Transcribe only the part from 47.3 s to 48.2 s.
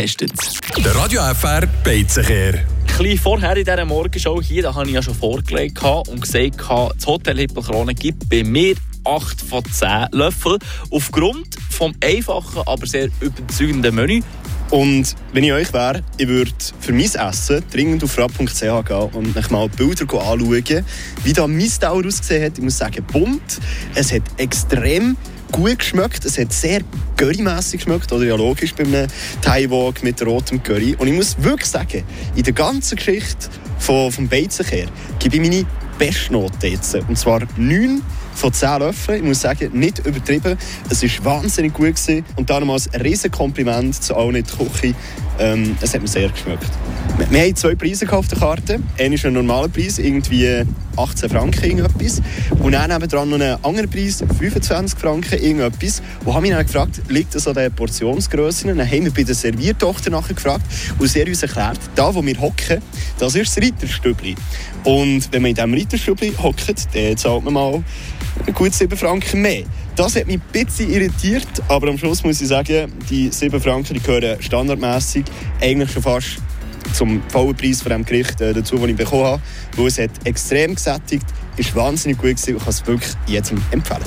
haben zwei Preise